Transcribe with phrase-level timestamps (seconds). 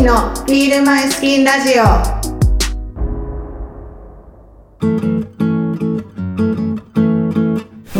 [0.00, 1.82] ンのフィールマイスキンラジオ。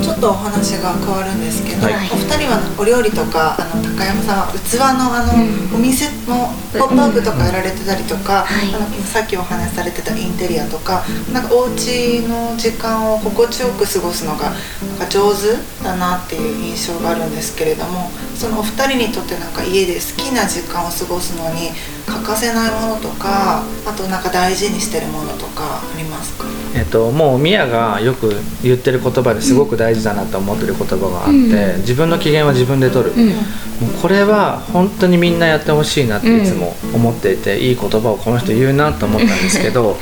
[0.02, 2.10] ちょっとお話が変わるんですけど、はい。
[2.12, 8.74] お二人はお料理とかあの高山さんは器のあの、お店のポップアップとかやられてたりとか、はい。
[8.74, 11.02] あの今さっきお話しされてたインテリアとか
[11.32, 21.70] なんかお家の時間を心地よく過ごすのがなんか上手だなっていう印象があるんですけれどもそのお二人にとってなんか家で好きな時間を過ごすのに
[22.06, 26.39] 欠かせないものとかあとなんか大事にしてるものとかありますか？
[26.74, 33.28] えっと、もうミヤがよく言ってる言葉ですごく大事だなと思ってる言葉があって、自分の機嫌は自分で取る、うん。
[33.28, 39.96] もうこれは本当にみんなやってほしいなっていつも思っていて、いい言葉をこの人言うなと思ったんですけど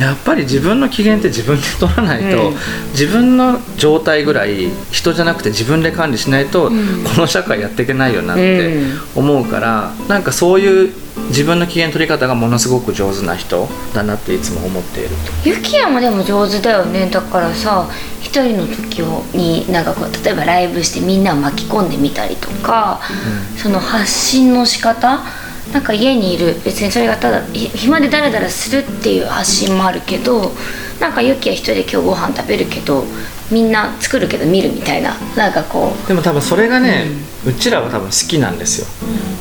[0.00, 2.54] やっぱり自分の機嫌って自分で取らないと、うん。
[2.92, 7.04] 自分の状態ぐらい人じゃなくて自分で管理しないと、ん。
[7.04, 9.00] この社会やっていけないよなってうん。
[9.16, 10.92] 思うから、なんかそういう
[11.32, 15.10] 自分の機嫌取り方がものすごく上手な人だなっていつも思っている
[15.44, 17.08] ユキヤもでも上手だよね。
[17.10, 17.88] だからさ
[18.20, 23.00] 一人の時をになんかこう例えばライブしてみんなを巻き込んでみたりとか、
[23.56, 25.20] その発信の仕方
[25.72, 30.52] なんか家にいる別にそれがただひ暇でダラダラするっていう発信もあるけど
[31.00, 33.04] なんかユキヤ一人で今日ご飯食べるけど
[33.50, 37.06] みんな作るけど見るみたいななんかこでも多分それがね、
[37.46, 38.86] うちらは多分好きなんですよ、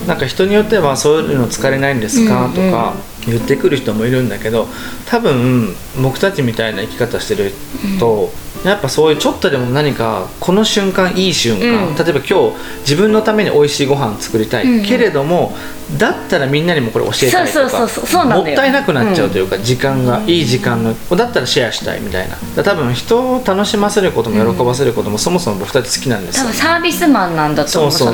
[0.07, 4.67] なんか人によってはそういうの疲れないんですか、うんとか言ってくる人もいるんだけど
[5.05, 7.51] 多分僕たちみたいな生き方してる
[7.99, 8.31] と、
[8.63, 11.95] やっぱそういうちょっとでも何かこの瞬間いい瞬間、うん。
[11.95, 14.85] 例えば今日自分のために美味しいご飯作りたい、うん。
[14.85, 15.55] けれども
[15.97, 18.05] だったらみんなにもこれ教えたいとかそうそうそうそう。
[18.05, 22.63] そうなんだよもったいなくなっちゃうというか、時間がいい時間のだったらシェアしたいみたいな。
[22.63, 26.43] 多分人を楽しませることも喜ばせることも、そもそも僕たち好きなんですよ。
[26.45, 27.91] 多分サービスマンなんだと思う。
[27.91, 28.11] そあ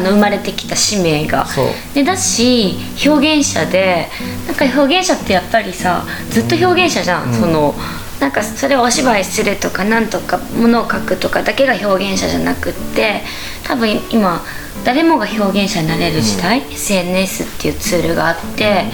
[0.00, 1.46] の生まれてきた使命が。
[1.94, 4.08] でだし表現者で
[4.46, 7.74] なんか表現者ってやっぱりさずっと表現者じゃん、その
[8.24, 13.20] なんかそれをお芝居するとかなんとかものを書くとかだけが表現者じゃなくって
[13.64, 14.40] 多分今
[14.82, 18.84] 誰もが表現者になれる時代、SNS っていうツールがあって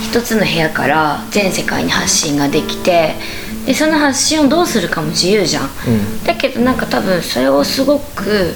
[0.00, 3.16] 一つの部屋から全世界に発信ができて
[3.66, 6.24] でその発信をどうするかも自由じゃん、うん。
[6.24, 8.54] だけどなんか多分それをすごく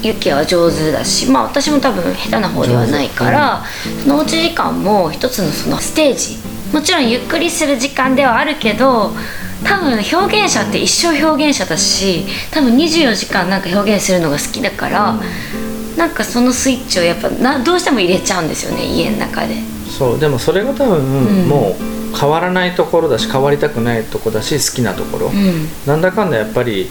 [0.00, 3.62] ユキは上手だしまあ私も多分下手な方ではないから、
[4.02, 6.38] そのおうち時間も一つのそのステージ。
[6.72, 9.12] もちろんゆっくりする時間ではあるけど
[9.64, 15.20] 多分表現者って一生表現者だし多分24時間なんか表現するのが好きだから、
[15.96, 19.56] なんかそのスイッチをやっぱなどうしても入れちゃうんですよね家の中で。
[19.88, 21.48] そうでもそれが多分、ん。
[21.48, 25.68] もう変わらないところだし変わりたくないところだし好きなところ、うん。
[25.86, 26.88] なんだかんだやっぱり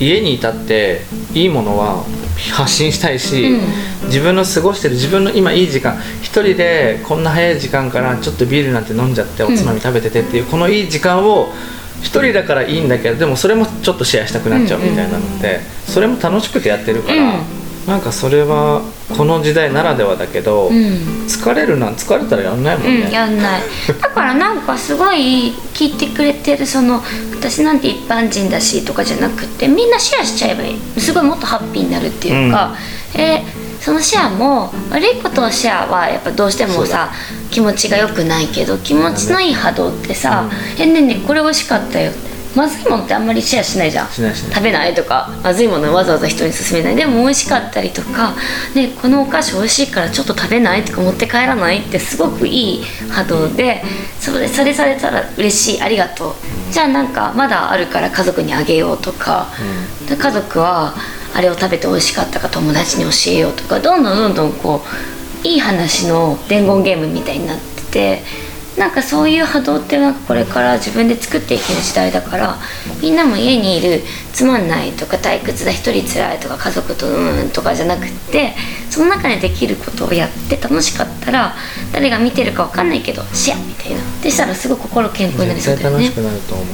[0.00, 1.02] 家にいたって
[1.32, 2.04] いいものは
[2.52, 3.48] 発信したいし、
[4.06, 11.52] 自分の過ごしてる自分の今いい時間一人でこんな早い時間からちょっとビールなんて飲んじゃっておつまみ食べててっていう、このいい時間を
[12.04, 17.40] 一人だからいいんだけどでもそれもちょっとシェアしたくなっちゃうみたいなので、それも楽しくてやってるから、
[17.86, 18.82] なんかそれは
[19.16, 21.24] この時代ならではだけど、うん。
[21.26, 23.62] 疲れるなん疲れたらやんないもんね、うん、やんない。
[24.00, 27.02] だからなんかすごい聞いてくれてるその
[27.34, 31.00] 私なんて一般人だしとかじゃなくてみんなシェアしちゃえばいい。
[31.00, 32.74] すごいもっとハッピーになるっていうか、
[33.14, 37.12] えーそのシェアも悪いことをシェアはやっぱどうしてもさ
[37.54, 42.10] 気持ちが良くないけど気持ちのいい波動ってさ「えねえねえこれ美味しかったよ」
[42.56, 44.08] まずいものってあんまりシェアしないじゃん。
[44.08, 46.96] 食べないとかまずいものわざわざ人に勧めない。
[46.96, 48.34] でも美味しかったりとか、
[48.74, 53.82] ね、このお菓子美味しいからちょっと食べないとか持って帰らないってすごくいい波動で
[54.20, 55.82] それそれされたら嬉しい。
[55.82, 56.34] ありがとう。
[56.72, 59.48] じゃあなんかまだあるから家族にあげようとか、
[60.08, 60.94] で家族は
[61.34, 63.80] あれを食べて美味しかったか友達に教えようとか。
[63.80, 68.22] どんどんどんどんこういい話の伝言ゲームみたいになってて
[68.78, 72.58] なんかそういう波動ってなんかこれから自分で作っていける時代だから
[73.00, 78.54] みんなも家にいるつまんないとか退屈だ一人つらいとか家族とうんとかじゃなくって
[78.90, 81.54] その中でできることをやって楽しかったら
[81.92, 84.00] 誰が見てるかわかんないけどシェアみたいな。
[84.22, 86.10] でしたらすごく心健康になりそう絶だよね。
[86.10, 86.66] 対楽しくなると思う。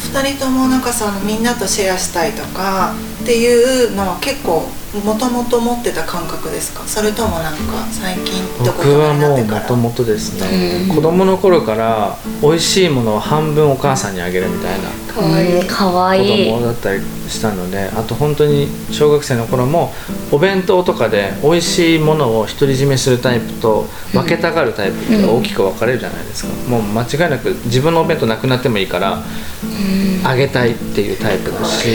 [0.00, 2.92] 二人ともなんかそのみんなとシェアしたいとか
[3.22, 4.66] っていうのは結構
[5.04, 6.82] もともと持ってた感覚ですか？
[6.82, 7.58] それともなんか
[7.92, 9.62] 最近僕はもうになってから？
[9.62, 15.66] もともとですね、子供の頃から美味しいものを半分お母さんにあげるみたいなかわいい、うん。
[15.68, 19.92] かわい子い供だったりしたのであと本当に小学生の頃も
[20.32, 29.22] お弁当とかで美味しいものを独り占めするタイプと分けたがるタイプって大きく分かれるじゃないですか、もう間違いなく自分のお弁当なくなってもいいから
[30.24, 31.86] あげたいっていうタイプだし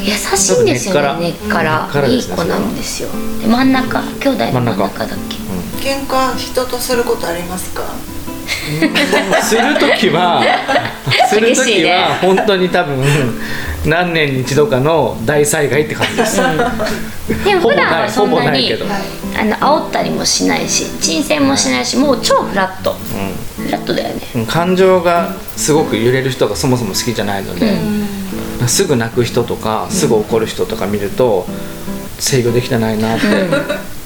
[0.00, 1.88] 優しいんですよね根っから。
[1.92, 2.08] から。
[2.08, 3.08] いい子なんですよ。
[3.40, 4.00] で真ん中。
[4.20, 4.88] 兄弟の真ん中。
[4.88, 5.36] だっけ？
[5.36, 5.52] うん
[5.82, 7.82] 喧嘩人とすることありますか？
[9.42, 10.42] する時は
[11.28, 13.02] する時は本当に多分
[13.86, 16.36] 何年に一度かの大災害って感じです、
[17.44, 18.86] でも普段はそんほぼなにないけど、
[19.36, 21.86] あの煽ったりもしないし沈静もしない。
[21.86, 22.94] しもう超フラット。
[23.56, 24.22] フラットだよね。
[24.36, 24.46] うん。
[24.46, 27.72] 感情がすごく揺れる人がそもそも好きじゃないので、
[28.68, 31.46] すぐ泣く人とかすぐ怒る人とか見ると
[32.18, 33.26] 制御できてないなって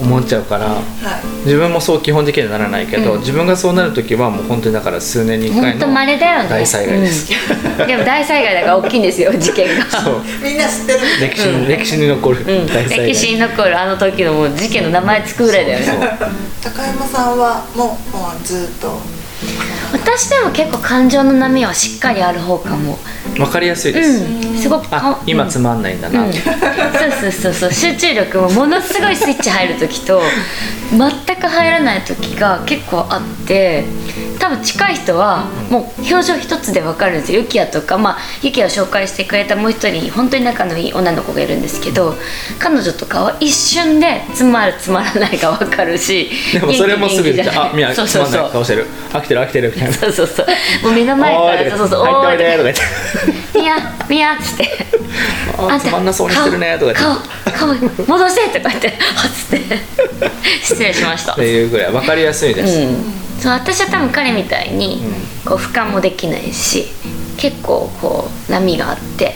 [0.00, 1.36] 思っちゃうから、はい。
[1.44, 7.32] 自分もそう基本的にはならないけど、自分がそうなる時はもう本当にだから数年に1回の大災害です、
[7.80, 7.86] うん。
[7.86, 9.84] でも大災害だから大きいんですよ 事件が。
[9.84, 10.22] そう。
[10.42, 10.98] みんな知ってる。
[11.20, 12.66] 歴史に、歴史に残るうん。
[12.66, 15.86] 大災害、歴史に残るあの時のもう事件の名前つくぐらいだよね。
[16.62, 18.98] 高山さんはもうもうずっと
[19.96, 22.98] 私でも結構感情の波はしっかりある方かも。
[23.36, 24.56] 分かりやすいです、うん。
[24.56, 26.42] すごくかあ今つまんないんだな、うん、そう
[27.20, 27.72] そうそうそう。
[27.72, 30.22] 集中力もものすごいスイッチ入る時と
[30.90, 33.84] 全く入らない時が結構あって
[34.38, 37.40] 多分近い人はもう表情一つで分かるんですよ。
[37.40, 42.14] ユキヤとかまあユキヤを紹介してくれたもう一人本当に仲のいい女の子がいるんですけど
[42.58, 48.32] 彼女とかは一瞬でつまるつまらないが分かるしでもそれもすぐ言ってあみやつまんそうそう。
[48.32, 48.86] そうない顔してる。
[49.12, 49.94] 飽きてる飽きてるみたいな。
[49.94, 50.46] そうそうそう。
[50.82, 52.04] もう目の前からそうそうそう。
[52.04, 53.58] 入っておいでとか言って。
[53.58, 53.76] みや
[54.08, 54.86] みやっつって。
[55.58, 57.50] あつまんなそうにしてるねとか言って。
[57.52, 59.78] 顔顔戻せとか言ってはっつって。
[60.62, 61.32] 失礼しました。
[61.32, 65.02] っていうぐらい分かりやすいです、うん、そう私は多分彼みたいに
[65.44, 66.86] こう俯瞰もできないし
[67.36, 69.34] 結構こう波があって、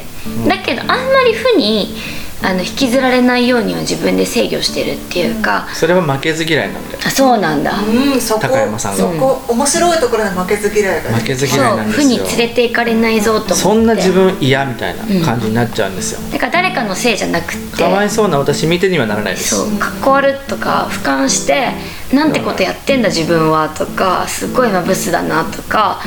[0.48, 1.94] だけどあんまり負に
[2.42, 6.98] あの引きずられないようには自分で制御してるっていうか、それは負けず嫌いなんだよ。
[7.04, 8.98] あそうなんだ、うんそこ高山さんが。
[8.98, 12.02] そこ面白いところで負けず嫌いが負けずそう嫌いなんですよ。
[12.02, 13.54] 負に連れて行かれないぞと思って。
[13.54, 17.76] そんな自分嫌みたいな感じになっちゃうんですよ、だから誰かのせいじゃなくって。
[17.76, 19.56] かわいそうな私見てにはならないです。
[19.56, 21.68] そうかっこ悪とか俯瞰して
[22.14, 26.00] なんてことやってんだ自分はとかすごい今ブスだなとか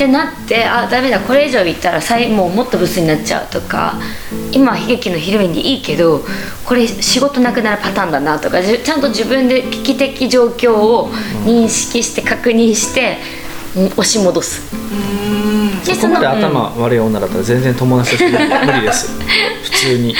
[0.00, 4.00] ってなってあダメだこれ以上言ったらさいもうもっとブスになっちゃうとか
[4.50, 6.22] 今は悲劇のヒロインでいいけど
[6.64, 11.10] これ仕事なくなるパターンだなとかちゃんと自分で危機的状況を
[11.44, 14.62] 認識して確認して、うん押し戻す。
[15.86, 16.32] でそこまでうん。
[16.38, 19.12] 頭悪い女だったら全然友達として無理です。
[19.62, 20.16] 普通に。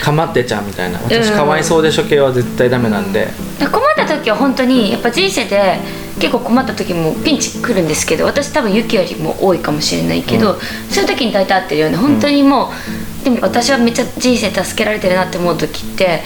[0.00, 1.00] かまってちゃんみたいな。
[1.00, 1.36] 私うん。
[1.36, 3.28] かわいそうでしょ系は絶対ダメなんで、
[3.58, 5.80] 困った時は本当にやっぱ人生で
[6.20, 10.54] 結構困った時もピンチ来るんですけど私多分ユキよりも多いかもしれないけど、
[10.90, 12.70] そういう時に大体合ってるよね本当にも
[13.20, 16.22] う、でも私はめっちゃ人生助けられてるなって思う時って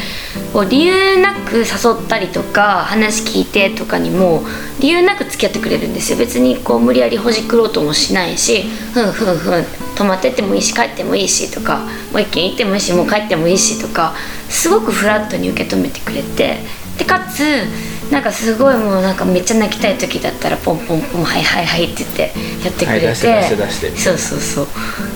[0.53, 1.65] こう理由なく誘
[2.05, 4.43] ったりとか話聞いてとかにも
[4.81, 6.19] 理由なく付き合ってくれるんですよ。
[6.19, 9.65] 別にこう無理やりほじくろうともしないしふんふんふん
[9.97, 11.79] 泊まってってもいいし帰ってもいいしとか
[12.13, 14.15] もう一軒行ってもいいしもう帰ってもいいしとか
[14.49, 16.59] すごくフラットに受け止めてくれて
[16.99, 17.65] でかつ
[18.11, 22.23] なんかすごいもうなんかめっちゃ泣きたい時だったらポンポンポンはいはいはいって言って
[22.65, 23.97] やってくれて、はい出して出して出して。
[23.97, 24.67] そうそうそう。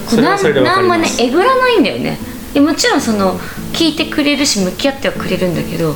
[0.09, 2.19] それはそれでわかなんもねえぐらないんだよね。
[2.53, 3.39] でもちろんその
[3.73, 5.95] 聞いてくれるし向き合ってはくれるんだけど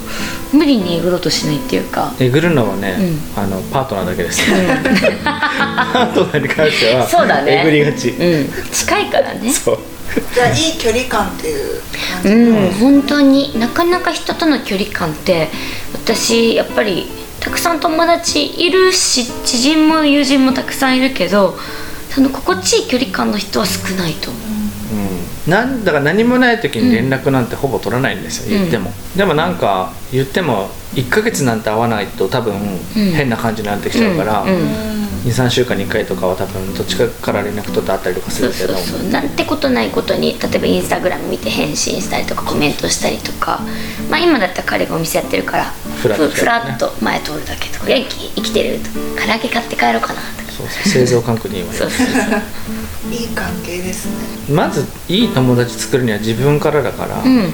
[0.54, 2.14] 無理にえぐろうとしないっていうか。
[2.18, 2.96] えぐるのはね、
[3.36, 4.40] うあのパートナーだけです、
[5.22, 7.60] パートナーに関してはそうだね。
[7.60, 8.50] えぐりがち、うん。
[8.72, 9.52] 近いからね。
[9.52, 9.78] そう。
[10.34, 11.80] じゃあいい距離感っていう
[12.14, 13.58] 感じ、うん本当に。
[13.58, 15.48] なかなか人との距離感って
[15.92, 17.06] 私やっぱり
[17.40, 21.56] たくさん友達いるし知人も友人もたくさんいるけど
[22.10, 24.42] その心地いい距離感の人は少ないと思う。
[25.46, 28.90] うん、なんだから何もない時に連絡なんてほぼ取らないんですよ、言っても。
[29.16, 32.54] でもなんか言っても1ヶ月なんて会わないと多分
[32.94, 34.90] 変な感じになってきちゃうから、うん。
[34.90, 34.95] うん
[35.26, 38.74] 23週間に1回とかは多分どっちかから連絡取って会ったりとかすそうるけど。
[38.74, 43.60] そうそうなんてことないことに例えばインスタグラム見て返信したりとかコメントしたりとか、
[44.08, 45.64] まあ、今だったら彼がお店やってるから
[46.00, 46.28] フラッと。
[46.28, 48.90] ふふらっと前通るだけとか「元気生きてる?」と
[49.20, 50.52] か「唐揚げ買って帰ろうかな」とか。
[50.56, 53.12] そうそう製造確認はそうそうそう。
[53.12, 54.12] いい関係ですね。
[54.48, 57.36] まずいい友達作るには自分からだから、うん。
[57.36, 57.52] うん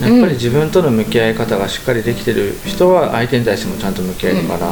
[0.00, 4.70] やっぱり自分との向き合い方がしっかりできてる人は相手に対してもちゃんと向き合えるから、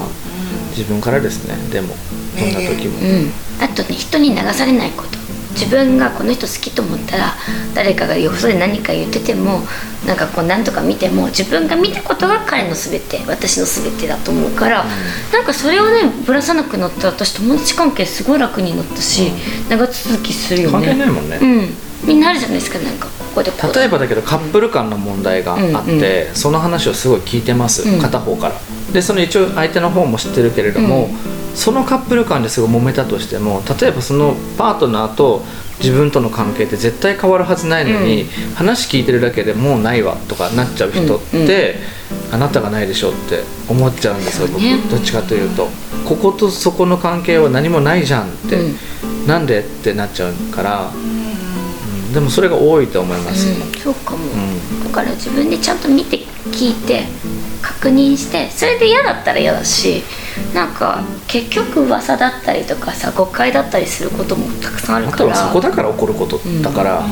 [0.76, 1.94] 自分からですねでも
[2.38, 5.22] どんな時も、うん、あとね人に流されないこと。
[5.52, 7.34] 自分がこの人好きと思ったら
[7.74, 9.60] 誰かがよそで何か言ってても
[10.06, 14.84] なんかこう何とか見ても自分が見たことが彼の全て私の全てだと思うから、
[15.30, 19.30] なんかそれをねぶらさなくなったら私友達関係すごい楽になったし、
[19.68, 20.72] 長続きするよね。
[20.72, 22.08] 関係ないもんね、うん。
[22.08, 28.00] みんなあるじゃないですかなんかここで例えばだけどカップル間の問題があって、その話をすごい聞いてます、うん。
[28.00, 28.54] 片方から。
[28.92, 35.42] でその一応相手の方も知ってるけれども、うんそのカップル間ですごい揉めたとしても例えばそのパートナーと
[35.78, 41.75] 自分との関係って絶対変わるはずないのに、話聞いてるだけでもうないわとかなっちゃう人って、
[42.30, 42.35] うん。
[42.35, 44.78] あなたがないでしょって思っちゃうんですよ僕、ね。
[44.88, 45.68] どっちかというと。
[46.09, 49.26] こことそこの関係は何もないじゃんって、うん。
[49.26, 52.12] なんでってなっちゃうから、うん。
[52.12, 54.85] でもそれが多いと思います、うん、そうかも、ん。
[54.85, 57.04] だから自分でちゃんと見て聞いて
[57.62, 60.02] 確認してそれで嫌だったら嫌だし
[60.54, 65.18] なんか結局噂だったりとかさ誤解だったりすることもたくさんあるあから。
[65.24, 67.02] とはそこだから起こることだから、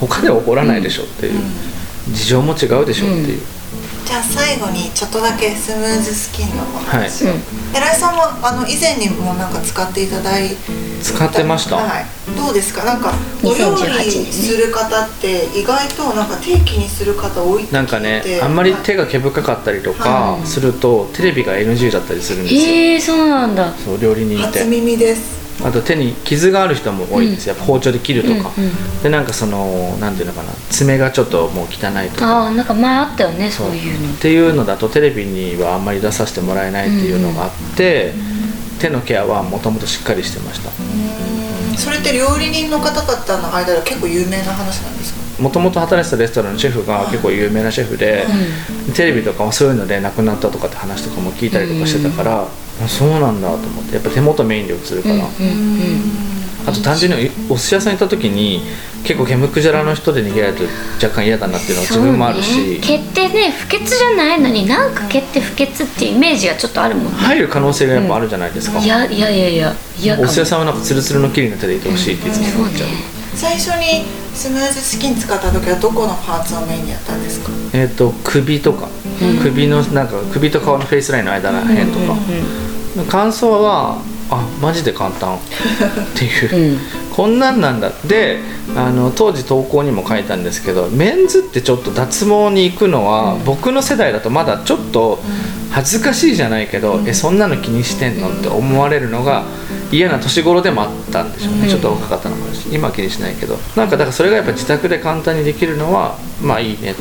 [0.00, 1.40] 他では起こらないでしょっていう、
[2.10, 3.42] 事情も違うでしょっていう、
[4.04, 7.26] じゃあ最後にちょっとだけスムーズスキンのお話。
[7.26, 7.40] を、うん
[7.74, 10.50] 寺井さんはあの以前にもなんか使っていただい
[11.02, 12.06] 使ってました、はい、
[12.36, 12.84] どうですか？
[12.84, 17.74] なんかお料2018理する方って意外となんか定期にする方多いって聞いて。
[17.74, 22.60] なんかねあんまり手が毛深かったりとかはするとテレビが NG だったりするんですよ。
[22.60, 23.72] へえそうなんだ。
[23.74, 24.60] そう料理人って。
[24.60, 27.46] 初耳ですあと手に傷がある人も多いんです。
[27.46, 30.52] よ、やっぱ包丁で切るとか、うんうんでなんかそのなんていうのかな。
[30.70, 32.44] 爪がちょっともう汚いとか。
[32.44, 33.68] ああなんか前あったよねそう。
[33.70, 34.14] いうの。
[34.14, 38.12] っていうのだとテレビにはあんまり出させてもらえないっていうのがあって、
[38.78, 40.70] 手のケアはもともとしっかりしてました。
[41.78, 45.42] それって料理人の方々の間では結構有名な話なんですか？
[45.42, 48.24] もともと働いてたレストランのシェフが結構有名なシェフで、
[48.94, 52.48] テレビとかもそういうので亡くなったとかって話とかも聞いたりとかしてたから、あ
[52.88, 53.94] そうなんだと思って。
[53.94, 56.34] やっぱ手元メインで映るから、うんうん
[56.66, 58.62] あと単純にお寿司屋さん行った時に
[59.02, 60.64] 結構毛むくじゃらの人で逃げられると
[61.06, 67.10] 若干嫌だなっていうのは自分もあるそうねし、毛ってね不潔じゃないのになんか毛って不潔っていうイメージがちょっとあるもんね。
[67.18, 70.26] 入る可能性がやっぱあるじゃないですか、いやいやいやいやいやかも。
[70.26, 72.94] お寿司屋さんはなんかツルツルの綺麗な手でいてほしいっていつも思っちゃう、ね。
[73.34, 77.50] 最初にスムーズスキン使った時はどこのパーツをメインにやったんですか？
[77.74, 78.88] えっ、と首とか、
[79.42, 82.14] 首のなんか首と顔のフェイスラインの間らへんとか、
[83.10, 83.98] 感想は
[84.30, 85.36] あマジで簡単。
[85.36, 85.40] っ
[86.16, 86.78] ていう、うん。
[87.14, 87.90] こんなんなんだ。
[88.06, 88.40] で
[88.76, 95.20] あの当時投稿にも書いたんですけどメンズってちょっと脱毛に行くのは、僕の世代だとまだちょっと
[95.70, 99.44] 恥ずかしいじゃないけど、えそんなの気にしてんのって思われるのが
[99.92, 103.56] 嫌な年頃でもあったんでしょうね、ちょっと若かったのもあるし今は気にしないけど。
[103.76, 106.94] なんかだからそれがやっぱ自宅で簡単にできるのはまあいいねっ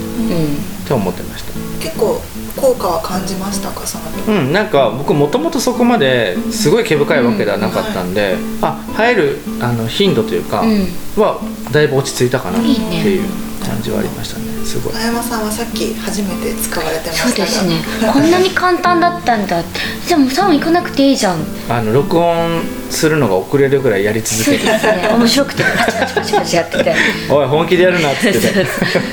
[0.86, 1.73] て思ってました。
[1.84, 2.22] 結構
[2.56, 3.86] 効果は感じましたか？
[3.86, 4.32] その時。
[4.32, 10.88] うん、なんか僕もともとそこまですごい毛深いわけではなかったんで、あ生えるあの頻度というかうん。
[11.22, 11.40] は
[11.72, 13.30] だいぶ落ち着いたかなっていう
[13.64, 14.94] 感じはありましたねすごい。
[14.94, 17.48] 高山さんはさっき初めて使われてましたが。
[17.48, 18.12] そうですね。
[18.12, 19.60] こんなに簡単だったんだ
[20.08, 21.40] じゃあもうサロン行かなくていいじゃん。
[21.70, 26.96] あの録音するのが遅れるぐらいやり続けてですね面白くてパチパチパチパチやってて。
[27.32, 28.66] おい本気でやるなっつってて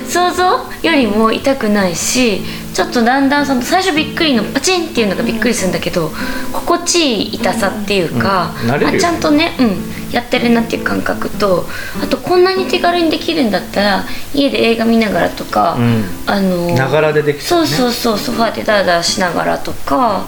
[0.08, 0.44] 想像
[0.82, 2.42] よりも痛くないし
[2.74, 6.10] ちょっとだんだんその最初びっくりのパチンっていうのがびっくりするんだけど
[6.52, 8.98] 心地いい痛さっていうか、うん。
[8.98, 11.66] ちゃんとね、うん、やってるなっていう感覚と
[12.02, 14.04] あとこんなに手軽にできるんだったら
[14.34, 16.04] 家で映画見ながらとか、うん。
[16.26, 17.68] あのながらでできたそうね。
[17.68, 20.26] そうそうソファーでダラダラしながらとか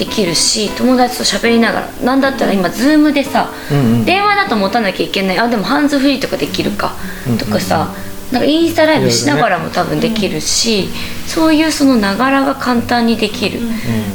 [0.00, 4.04] できるし友達と喋りながらなんだったら今ズームでさ、うんうん。
[4.06, 5.38] 電話だと持たなきゃいけない。
[5.38, 6.94] あでもハンズフリーとかできるか、
[7.38, 7.94] とかさ
[8.32, 10.88] なんかインスタライブしながらも多分できるし、
[11.26, 13.60] そういうそのながらが簡単にできる、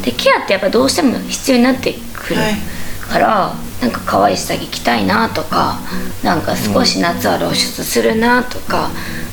[0.01, 2.55] でケアってやっぱどうしても必要になってくるはい。
[3.07, 5.77] から、なんか可愛い下着着たいなとか
[6.23, 8.89] なんか少し夏は露出するなとか、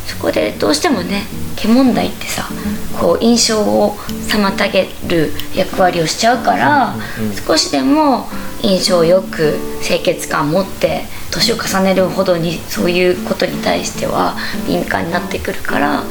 [0.07, 1.23] そこでどうしてもね
[1.57, 2.47] 毛問題ってさ
[3.01, 3.97] こう印象を
[4.29, 6.95] 妨げる役割をしちゃうから、
[7.47, 8.27] 少しでも
[8.63, 16.05] 印象よく清潔感持って年を重ねるほどにそういうことに対しては敏感になってくるから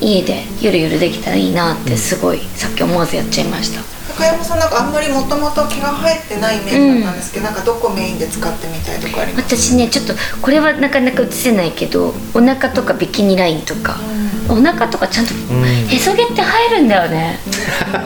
[0.00, 3.82] 家でゆるゆるできたらいいなってすごい、さっき思わずやっちゃいました。
[4.14, 9.56] 高山さんなんかあんまりもともと毛が生えてないイメージだったんですけど、なんかどこメインで使ってみたいとかあります？
[9.56, 13.96] 私ねちょっとこれはなかなか映せないけどお腹とかビキニラインとか、
[14.48, 17.38] お腹とかちゃんとへそ毛って生えるんだよね。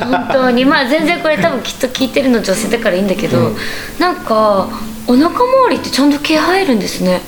[0.01, 0.65] 本当に。
[0.65, 3.57] まあ全然これ多分きっと聞いてるの女性だからいいんだけど、
[3.99, 4.69] なんか
[5.07, 7.21] お腹周りってちゃんと毛生えるんですね。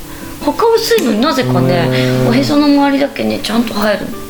[0.44, 1.88] 他薄いのになぜかね
[2.28, 4.20] おへその周りだけねちゃんと生えるの。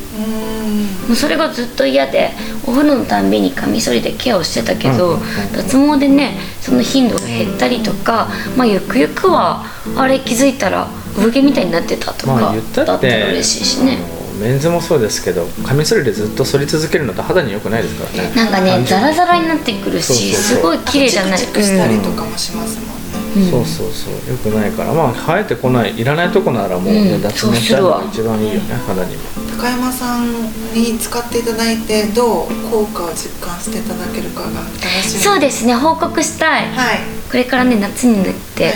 [1.08, 2.30] もうそれがずっと嫌で
[2.64, 5.18] お風呂のたんびにカミソリでケアをしてたけど、
[5.52, 9.64] 脱毛でねその頻度が減ったりとか、まあ、ゆくゆくは
[9.96, 13.98] あれ気づいたら産毛みたいになってたとか、まあ言っただったら嬉しいしね
[14.40, 18.34] メンズもそうですけどカミソリでずっと剃り続けるのって肌に良くないですからね。
[18.34, 20.56] なんかねザラザラになってくるしそうそうそう。
[20.56, 21.38] すごい綺麗じゃない。
[21.38, 24.14] チクしたりとかもしますもんね、そうそうそう。
[24.28, 24.92] 良くないから。
[24.92, 27.22] まあ生えてこないいらないとこならもうね、うん。
[27.22, 29.22] 脱毛したのが一番いいよね肌にも
[29.60, 30.32] 高山さん
[30.72, 34.70] に使っていただいてどう効果を実感していただけるかが楽
[35.02, 36.70] しみそうですね報告したい。
[36.70, 36.98] はい。
[37.30, 38.70] これからね夏になっては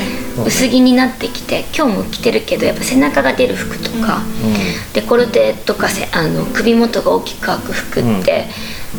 [0.45, 0.47] い。
[0.47, 4.21] 薄着になってきて今日も着てるけどやっぱ背中が出る服とか、
[4.93, 8.47] デコルテとかせあの首元が大きく開く服って、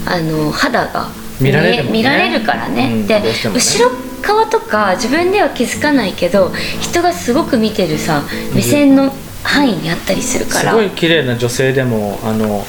[0.08, 1.92] あの肌が見られるね。
[1.92, 3.08] 見られるからね、うん。
[3.08, 3.34] でね。
[3.54, 6.52] 後ろ側とか自分では気づかないけど
[6.82, 8.24] 人がすごく見てるさ
[8.56, 9.25] 目線の範
[9.64, 10.72] 囲にあったりするから。
[10.72, 12.66] すごい綺麗な女性でもあの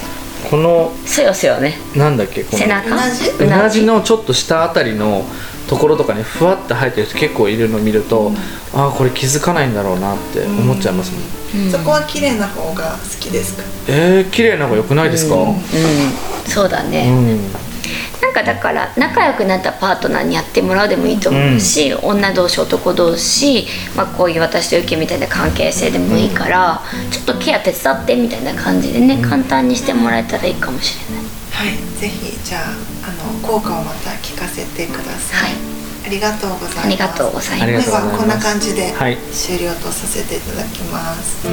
[0.49, 1.77] このそよそよね。
[1.95, 2.87] なんだっけこの背中？
[2.87, 3.29] うなじ？
[3.29, 5.25] うなじのちょっと下あたりの
[5.67, 8.31] ところとかにふわって生えてる人結構いるのを見ると、
[8.73, 11.71] ああこれ気づかないんだろうなって思っちゃいますもん、うん。
[11.71, 13.63] そこは綺麗な方が好きですか？
[13.89, 15.35] えー、綺麗な方が良くないですか？
[15.35, 15.55] うん。
[16.45, 17.39] そうだうね、ん
[18.21, 26.81] なんかだから仲良くなったパートナーにやってもらうでもいいと思うし、女同士男同士、まあ、こういう私とユキみたいな関係性でもいいから、
[27.11, 31.25] ちょっとケア手伝ってみたいな感じでね、簡単にしてもらえたらいいかもしれない。
[31.51, 31.99] はい。
[31.99, 32.61] ぜひじゃあ
[33.09, 35.57] あの効果をまた聞かせてください、はい。
[36.05, 37.63] ありがとうございますありがとうございます。
[37.63, 38.11] ありがとうございます。
[38.11, 39.17] ではこんな感じではい。
[39.31, 41.47] 終了とさせていただきます、